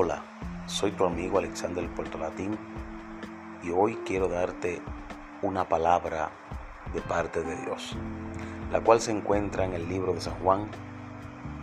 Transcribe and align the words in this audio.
Hola, 0.00 0.22
soy 0.66 0.92
tu 0.92 1.04
amigo 1.04 1.38
Alexander 1.38 1.84
Puerto 1.92 2.18
Latín 2.18 2.56
y 3.64 3.70
hoy 3.70 3.98
quiero 4.06 4.28
darte 4.28 4.80
una 5.42 5.68
palabra 5.68 6.30
de 6.94 7.00
parte 7.00 7.42
de 7.42 7.56
Dios, 7.62 7.96
la 8.70 8.80
cual 8.80 9.00
se 9.00 9.10
encuentra 9.10 9.64
en 9.64 9.72
el 9.72 9.88
libro 9.88 10.12
de 10.12 10.20
San 10.20 10.34
Juan, 10.34 10.68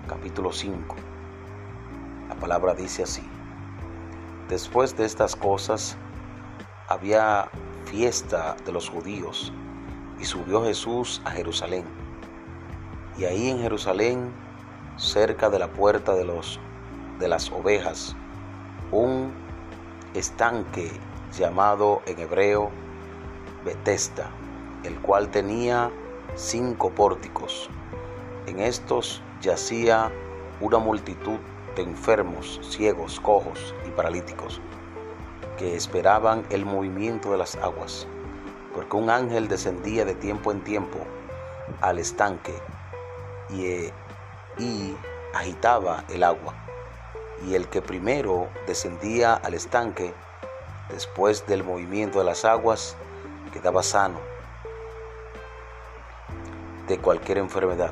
capítulo 0.06 0.52
5. 0.52 0.98
La 2.28 2.36
palabra 2.36 2.74
dice 2.74 3.04
así, 3.04 3.24
después 4.50 4.98
de 4.98 5.06
estas 5.06 5.38
cosas 5.38 5.96
había 6.90 7.50
fiesta 7.86 8.58
de 8.66 8.74
los 8.74 8.90
judíos 8.90 9.54
y 10.20 10.26
subió 10.26 10.62
Jesús 10.66 11.22
a 11.24 11.32
Jerusalén. 11.32 11.86
Y 13.18 13.24
ahí 13.24 13.50
en 13.50 13.60
Jerusalén, 13.60 14.30
cerca 14.98 15.50
de 15.50 15.60
la 15.60 15.72
puerta 15.72 16.16
de 16.16 16.26
los 16.26 16.60
de 17.18 17.30
las 17.30 17.50
ovejas, 17.50 18.14
un 18.92 19.34
estanque 20.14 20.92
llamado 21.38 22.02
en 22.06 22.20
hebreo 22.20 22.70
Betesda, 23.64 24.30
el 24.84 25.00
cual 25.02 25.30
tenía 25.30 25.92
cinco 26.36 26.92
pórticos. 26.92 27.70
En 28.46 28.60
estos 28.60 29.22
yacía 29.42 30.12
una 30.62 30.78
multitud 30.78 31.40
de 31.76 31.82
enfermos, 31.82 32.60
ciegos, 32.64 33.20
cojos 33.20 33.76
y 33.88 33.92
paralíticos, 33.92 34.62
que 35.58 35.76
esperaban 35.76 36.46
el 36.50 36.66
movimiento 36.66 37.32
de 37.32 37.38
las 37.38 37.56
aguas, 37.56 38.08
porque 38.74 38.96
un 38.96 39.10
ángel 39.10 39.48
descendía 39.48 40.06
de 40.06 40.16
tiempo 40.16 40.52
en 40.52 40.64
tiempo 40.64 41.00
al 41.82 41.98
estanque 41.98 42.54
y, 43.50 43.90
y 44.62 44.96
agitaba 45.34 46.04
el 46.10 46.24
agua 46.24 46.65
y 47.44 47.56
el 47.56 47.68
que 47.68 47.82
primero 47.82 48.50
descendía 48.68 49.34
al 49.34 49.54
estanque, 49.54 50.14
después 50.90 51.46
del 51.48 51.64
movimiento 51.64 52.20
de 52.20 52.26
las 52.26 52.46
aguas, 52.46 52.96
quedaba 53.52 53.84
sano 53.84 54.20
de 56.88 56.98
cualquier 56.98 57.40
enfermedad 57.40 57.92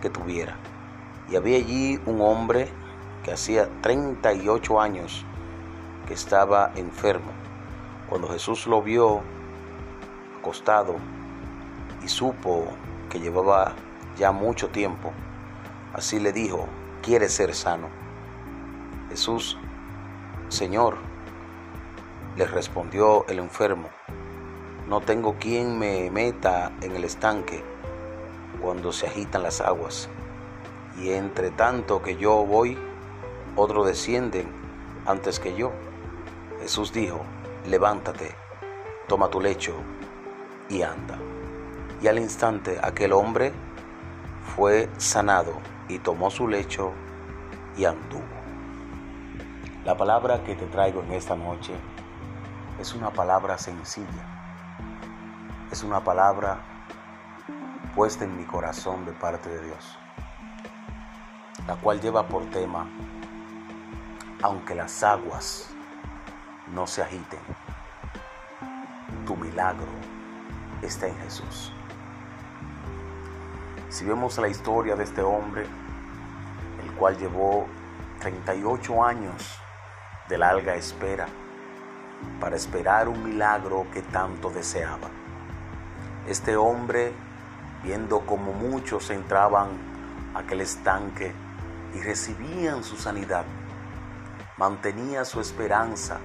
que 0.00 0.10
tuviera. 0.10 0.56
Y 1.30 1.36
había 1.36 1.58
allí 1.58 2.00
un 2.06 2.20
hombre 2.20 2.68
que 3.24 3.32
hacía 3.32 3.68
38 3.82 4.80
años 4.80 5.24
que 6.06 6.14
estaba 6.14 6.72
enfermo. 6.74 7.32
Cuando 8.08 8.28
Jesús 8.28 8.66
lo 8.66 8.82
vio 8.82 9.20
acostado 10.40 10.96
y 12.02 12.08
supo 12.08 12.66
que 13.10 13.20
llevaba 13.20 13.74
ya 14.16 14.32
mucho 14.32 14.68
tiempo, 14.68 15.12
así 15.92 16.18
le 16.18 16.32
dijo, 16.32 16.66
quiere 17.02 17.28
ser 17.28 17.54
sano? 17.54 17.88
Jesús, 19.10 19.58
Señor, 20.48 20.96
le 22.36 22.46
respondió 22.46 23.26
el 23.26 23.40
enfermo, 23.40 23.88
no 24.88 25.00
tengo 25.00 25.34
quien 25.34 25.78
me 25.80 26.10
meta 26.10 26.70
en 26.80 26.94
el 26.94 27.02
estanque 27.02 27.64
cuando 28.60 28.92
se 28.92 29.08
agitan 29.08 29.42
las 29.42 29.60
aguas. 29.60 30.08
Y 30.96 31.10
entre 31.10 31.50
tanto 31.50 32.02
que 32.02 32.16
yo 32.16 32.44
voy, 32.46 32.78
otro 33.56 33.84
descienden 33.84 34.46
antes 35.06 35.40
que 35.40 35.56
yo. 35.56 35.72
Jesús 36.60 36.92
dijo, 36.92 37.20
levántate, 37.66 38.34
toma 39.08 39.28
tu 39.28 39.40
lecho 39.40 39.74
y 40.68 40.82
anda. 40.82 41.18
Y 42.00 42.06
al 42.06 42.18
instante 42.18 42.78
aquel 42.80 43.12
hombre 43.12 43.52
fue 44.54 44.88
sanado 44.98 45.54
y 45.88 45.98
tomó 45.98 46.30
su 46.30 46.46
lecho 46.46 46.92
y 47.76 47.84
anduvo. 47.86 48.39
La 49.82 49.96
palabra 49.96 50.44
que 50.44 50.54
te 50.54 50.66
traigo 50.66 51.02
en 51.02 51.12
esta 51.12 51.34
noche 51.34 51.74
es 52.78 52.94
una 52.94 53.08
palabra 53.10 53.56
sencilla. 53.56 54.76
Es 55.72 55.82
una 55.82 56.04
palabra 56.04 56.58
puesta 57.96 58.24
en 58.24 58.36
mi 58.36 58.44
corazón 58.44 59.06
de 59.06 59.12
parte 59.12 59.48
de 59.48 59.64
Dios, 59.64 59.98
la 61.66 61.76
cual 61.76 61.98
lleva 61.98 62.28
por 62.28 62.44
tema, 62.50 62.86
aunque 64.42 64.74
las 64.74 65.02
aguas 65.02 65.70
no 66.74 66.86
se 66.86 67.02
agiten, 67.02 67.40
tu 69.24 69.34
milagro 69.34 69.88
está 70.82 71.08
en 71.08 71.16
Jesús. 71.20 71.72
Si 73.88 74.04
vemos 74.04 74.36
la 74.36 74.48
historia 74.48 74.94
de 74.94 75.04
este 75.04 75.22
hombre, 75.22 75.66
el 76.84 76.92
cual 76.96 77.16
llevó 77.16 77.66
38 78.20 79.02
años 79.02 79.58
de 80.30 80.38
larga 80.38 80.76
espera 80.76 81.26
para 82.38 82.56
esperar 82.56 83.08
un 83.08 83.24
milagro 83.24 83.86
que 83.92 84.00
tanto 84.00 84.48
deseaba. 84.48 85.10
Este 86.26 86.56
hombre, 86.56 87.12
viendo 87.82 88.20
como 88.20 88.52
muchos 88.52 89.10
entraban 89.10 89.68
a 90.34 90.38
aquel 90.38 90.60
estanque 90.60 91.34
y 91.94 92.00
recibían 92.00 92.84
su 92.84 92.96
sanidad, 92.96 93.44
mantenía 94.56 95.24
su 95.24 95.40
esperanza 95.40 96.20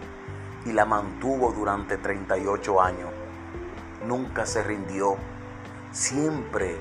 y 0.66 0.72
la 0.72 0.86
mantuvo 0.86 1.52
durante 1.52 1.98
38 1.98 2.82
años. 2.82 3.10
Nunca 4.06 4.46
se 4.46 4.62
rindió, 4.62 5.18
siempre 5.92 6.78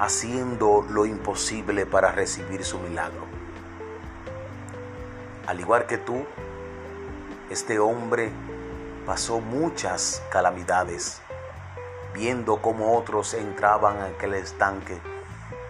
haciendo 0.00 0.84
lo 0.90 1.06
imposible 1.06 1.86
para 1.86 2.10
recibir 2.10 2.64
su 2.64 2.80
milagro. 2.80 3.43
Al 5.46 5.60
igual 5.60 5.86
que 5.86 5.98
tú, 5.98 6.24
este 7.50 7.78
hombre 7.78 8.32
pasó 9.04 9.40
muchas 9.40 10.22
calamidades, 10.30 11.20
viendo 12.14 12.62
cómo 12.62 12.96
otros 12.96 13.34
entraban 13.34 13.98
a 13.98 14.06
aquel 14.06 14.34
estanque 14.34 14.98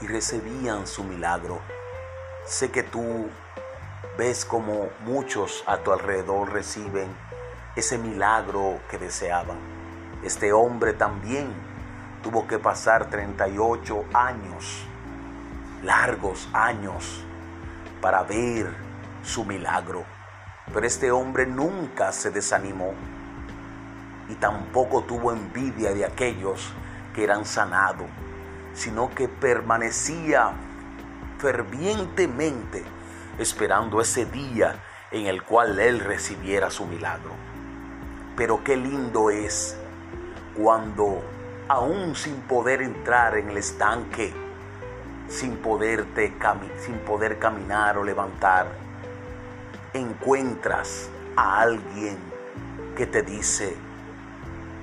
y 0.00 0.06
recibían 0.06 0.86
su 0.86 1.02
milagro. 1.02 1.58
Sé 2.46 2.70
que 2.70 2.84
tú 2.84 3.28
ves 4.16 4.44
como 4.44 4.90
muchos 5.00 5.64
a 5.66 5.78
tu 5.78 5.92
alrededor 5.92 6.52
reciben 6.52 7.08
ese 7.74 7.98
milagro 7.98 8.78
que 8.88 8.98
deseaban. 8.98 9.58
Este 10.22 10.52
hombre 10.52 10.92
también 10.92 11.52
tuvo 12.22 12.46
que 12.46 12.60
pasar 12.60 13.10
38 13.10 14.04
años, 14.14 14.86
largos 15.82 16.48
años, 16.52 17.24
para 18.00 18.22
ver 18.22 18.83
su 19.24 19.44
milagro. 19.44 20.04
Pero 20.72 20.86
este 20.86 21.10
hombre 21.10 21.46
nunca 21.46 22.12
se 22.12 22.30
desanimó 22.30 22.94
y 24.28 24.34
tampoco 24.34 25.02
tuvo 25.02 25.32
envidia 25.32 25.92
de 25.92 26.04
aquellos 26.04 26.72
que 27.14 27.24
eran 27.24 27.44
sanados, 27.44 28.08
sino 28.72 29.10
que 29.10 29.28
permanecía 29.28 30.52
fervientemente 31.38 32.84
esperando 33.38 34.00
ese 34.00 34.26
día 34.26 34.76
en 35.10 35.26
el 35.26 35.42
cual 35.42 35.78
él 35.78 36.00
recibiera 36.00 36.70
su 36.70 36.86
milagro. 36.86 37.32
Pero 38.36 38.64
qué 38.64 38.76
lindo 38.76 39.30
es 39.30 39.76
cuando 40.56 41.22
aún 41.68 42.16
sin 42.16 42.40
poder 42.42 42.82
entrar 42.82 43.36
en 43.36 43.50
el 43.50 43.58
estanque, 43.58 44.32
sin, 45.28 45.56
poderte, 45.56 46.34
sin 46.78 46.98
poder 46.98 47.38
caminar 47.38 47.98
o 47.98 48.04
levantar, 48.04 48.83
encuentras 49.94 51.08
a 51.36 51.60
alguien 51.60 52.18
que 52.96 53.06
te 53.06 53.22
dice, 53.22 53.76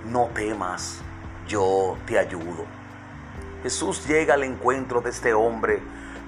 no 0.05 0.27
temas, 0.33 1.01
yo 1.47 1.97
te 2.05 2.17
ayudo. 2.17 2.65
Jesús 3.61 4.07
llega 4.07 4.33
al 4.33 4.43
encuentro 4.43 5.01
de 5.01 5.11
este 5.11 5.33
hombre 5.33 5.81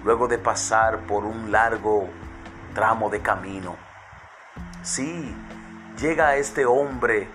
luego 0.04 0.28
de 0.28 0.38
pasar 0.38 1.00
por 1.08 1.24
un 1.24 1.52
largo 1.52 2.10
tramo 2.76 3.10
de 3.10 3.22
camino. 3.22 3.76
Sí, 4.82 5.34
llega 5.98 6.28
a 6.28 6.36
este 6.36 6.66
hombre 6.66 7.30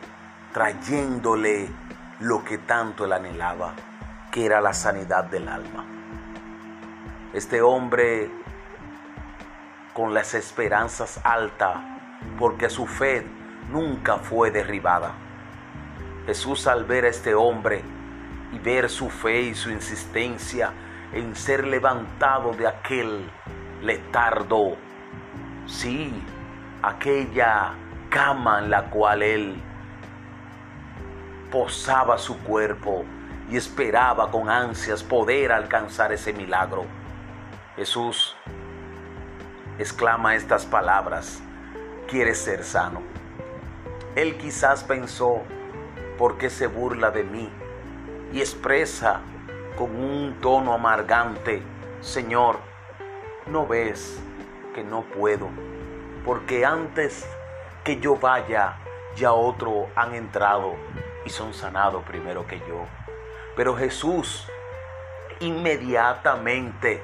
trayéndole 0.53 1.69
lo 2.21 2.45
que 2.45 2.59
tanto 2.59 3.07
él 3.07 3.13
anhelaba, 3.13 3.75
que 4.31 4.45
era 4.45 4.61
la 4.61 4.75
sanidad 4.75 5.25
del 5.25 5.49
alma. 5.49 5.85
Este 7.33 7.63
hombre 7.63 8.31
con 9.99 10.15
las 10.15 10.33
esperanzas 10.35 11.21
altas, 11.25 11.77
porque 12.39 12.71
su 12.71 12.87
fe 12.87 13.27
nunca 13.73 14.19
fue 14.19 14.53
derribada. 14.53 15.11
Jesús 16.25 16.69
al 16.69 16.85
ver 16.85 17.05
a 17.05 17.09
este 17.09 17.35
hombre 17.35 17.83
y 18.53 18.61
ver 18.61 18.91
su 18.91 19.11
fe 19.11 19.41
y 19.41 19.55
su 19.57 19.73
insistencia 19.73 20.71
en 21.13 21.35
ser 21.35 21.67
levantado 21.67 22.53
de 22.53 22.69
aquel 22.69 23.29
letardo, 23.83 24.77
sí, 25.67 26.23
aquella 26.81 27.75
cama 28.09 28.61
en 28.61 28.71
la 28.71 28.85
cual 28.91 29.21
él 29.21 29.61
posaba 31.51 32.19
su 32.19 32.39
cuerpo 32.45 33.05
y 33.51 33.57
esperaba 33.57 34.31
con 34.31 34.49
ansias 34.49 35.03
poder 35.03 35.51
alcanzar 35.51 36.13
ese 36.13 36.33
milagro. 36.33 36.85
Jesús 37.75 38.37
exclama 39.79 40.35
estas 40.35 40.67
palabras 40.67 41.41
quiere 42.09 42.35
ser 42.35 42.65
sano. 42.65 43.03
Él 44.17 44.37
quizás 44.37 44.83
pensó, 44.85 45.43
¿por 46.17 46.39
qué 46.39 46.51
se 46.51 46.67
burla 46.67 47.11
de 47.11 47.25
mí? 47.25 47.51
Y 48.33 48.41
expresa 48.41 49.21
con 49.77 49.95
un 49.95 50.39
tono 50.41 50.75
amargante, 50.75 51.63
Señor, 52.01 52.59
¿no 53.47 53.67
ves 53.67 54.21
que 54.75 54.83
no 54.83 55.03
puedo? 55.03 55.49
Porque 56.25 56.65
antes 56.65 57.27
que 57.85 58.01
yo 58.01 58.17
vaya, 58.17 58.77
ya 59.17 59.33
otros 59.33 59.87
han 59.95 60.15
entrado 60.15 60.75
y 61.25 61.31
son 61.31 61.55
sanados 61.55 62.05
primero 62.05 62.47
que 62.47 62.59
yo. 62.61 62.87
Pero 63.55 63.77
Jesús 63.77 64.49
inmediatamente, 65.41 67.01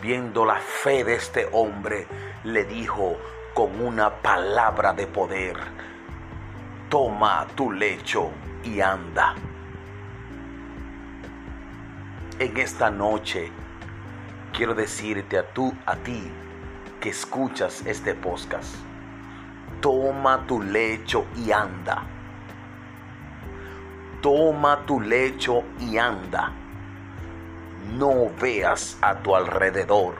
viendo 0.00 0.44
la 0.44 0.56
fe 0.56 1.04
de 1.04 1.14
este 1.14 1.48
hombre, 1.52 2.06
le 2.44 2.64
dijo 2.64 3.16
con 3.54 3.80
una 3.80 4.10
palabra 4.10 4.92
de 4.92 5.06
poder, 5.06 5.56
toma 6.88 7.46
tu 7.54 7.72
lecho 7.72 8.30
y 8.62 8.80
anda. 8.80 9.34
En 12.38 12.56
esta 12.56 12.90
noche 12.90 13.50
quiero 14.52 14.74
decirte 14.74 15.38
a 15.38 15.48
tú, 15.52 15.72
a 15.86 15.96
ti 15.96 16.30
que 17.00 17.10
escuchas 17.10 17.84
este 17.86 18.14
podcast, 18.14 18.74
toma 19.80 20.46
tu 20.46 20.60
lecho 20.62 21.26
y 21.36 21.52
anda. 21.52 22.04
Toma 24.20 24.84
tu 24.86 25.00
lecho 25.00 25.62
y 25.78 25.98
anda. 25.98 26.63
No 27.92 28.30
veas 28.40 28.96
a 29.02 29.16
tu 29.16 29.36
alrededor. 29.36 30.14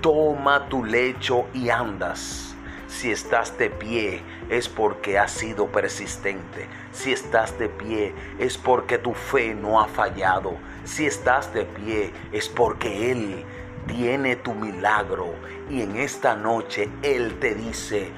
Toma 0.00 0.68
tu 0.68 0.84
lecho 0.84 1.46
y 1.52 1.68
andas. 1.68 2.56
Si 2.86 3.10
estás 3.10 3.56
de 3.58 3.68
pie 3.68 4.22
es 4.48 4.68
porque 4.68 5.18
has 5.18 5.30
sido 5.30 5.66
persistente. 5.66 6.66
Si 6.90 7.12
estás 7.12 7.58
de 7.58 7.68
pie 7.68 8.14
es 8.38 8.56
porque 8.56 8.96
tu 8.96 9.12
fe 9.12 9.54
no 9.54 9.78
ha 9.78 9.86
fallado. 9.86 10.56
Si 10.84 11.04
estás 11.06 11.52
de 11.52 11.66
pie 11.66 12.10
es 12.32 12.48
porque 12.48 13.12
Él 13.12 13.44
tiene 13.86 14.36
tu 14.36 14.54
milagro. 14.54 15.34
Y 15.68 15.82
en 15.82 15.96
esta 15.96 16.34
noche 16.34 16.88
Él 17.02 17.38
te 17.38 17.54
dice, 17.54 18.10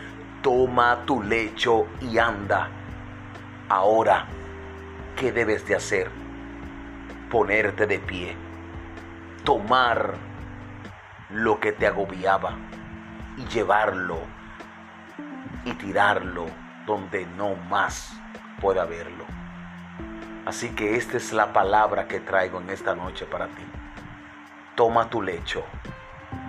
toma 0.43 1.05
tu 1.05 1.23
lecho 1.23 1.87
y 2.01 2.19
anda. 2.19 2.71
Ahora, 3.69 4.27
¿qué 5.17 5.33
debes 5.33 5.67
de 5.67 5.75
hacer? 5.75 6.09
Ponerte 7.29 7.87
de 7.87 7.99
pie. 7.99 8.50
Tomar 9.45 10.15
lo 11.31 11.61
que 11.61 11.73
te 11.73 11.87
agobiaba 11.87 12.57
y 13.37 13.45
llevarlo 13.47 14.19
y 15.65 15.73
tirarlo 15.75 16.47
donde 16.87 17.27
no 17.27 17.55
más 17.55 18.21
pueda 18.61 18.85
verlo. 18.85 19.25
Así 20.47 20.71
que 20.71 20.97
esta 20.97 21.17
es 21.17 21.33
la 21.33 21.53
palabra 21.53 22.09
que 22.09 22.21
traigo 22.21 22.61
en 22.61 22.71
esta 22.71 22.95
noche 22.95 23.27
para 23.27 23.47
ti. 23.47 23.63
Toma 24.75 25.09
tu 25.09 25.23
lecho 25.23 25.65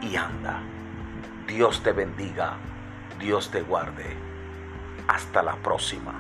y 0.01 0.15
anda. 0.15 0.59
Dios 1.47 1.83
te 1.83 1.91
bendiga, 1.91 2.53
Dios 3.19 3.51
te 3.51 3.61
guarde. 3.61 4.17
Hasta 5.07 5.43
la 5.43 5.55
próxima. 5.55 6.13